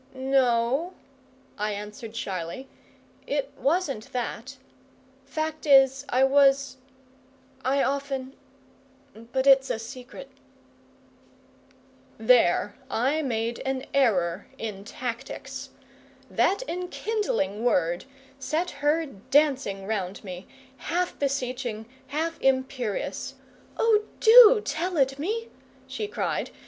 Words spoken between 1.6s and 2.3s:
answered